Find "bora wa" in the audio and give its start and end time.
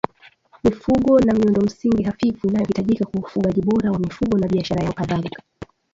3.61-3.99